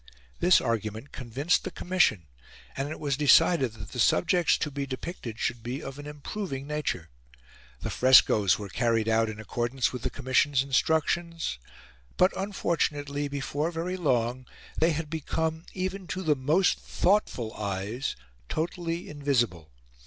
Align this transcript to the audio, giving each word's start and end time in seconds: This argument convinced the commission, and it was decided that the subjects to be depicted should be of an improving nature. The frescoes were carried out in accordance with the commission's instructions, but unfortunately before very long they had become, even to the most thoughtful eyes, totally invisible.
This 0.39 0.59
argument 0.59 1.11
convinced 1.11 1.63
the 1.63 1.69
commission, 1.69 2.25
and 2.75 2.89
it 2.89 2.99
was 2.99 3.15
decided 3.15 3.73
that 3.73 3.91
the 3.91 3.99
subjects 3.99 4.57
to 4.57 4.71
be 4.71 4.87
depicted 4.87 5.37
should 5.37 5.61
be 5.61 5.83
of 5.83 5.99
an 5.99 6.07
improving 6.07 6.65
nature. 6.65 7.09
The 7.81 7.91
frescoes 7.91 8.57
were 8.57 8.67
carried 8.67 9.07
out 9.07 9.29
in 9.29 9.39
accordance 9.39 9.93
with 9.93 10.01
the 10.01 10.09
commission's 10.09 10.63
instructions, 10.63 11.59
but 12.17 12.31
unfortunately 12.35 13.27
before 13.27 13.69
very 13.69 13.95
long 13.95 14.47
they 14.75 14.93
had 14.93 15.07
become, 15.11 15.65
even 15.75 16.07
to 16.07 16.23
the 16.23 16.35
most 16.35 16.79
thoughtful 16.79 17.53
eyes, 17.53 18.15
totally 18.49 19.07
invisible. 19.07 19.69